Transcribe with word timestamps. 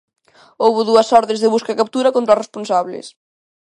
Houbo 0.63 0.81
dúas 0.89 1.09
ordes 1.19 1.41
de 1.41 1.51
busca 1.53 1.71
e 1.71 1.79
captura 1.81 2.13
contra 2.15 2.35
os 2.35 2.41
responsables. 2.43 3.07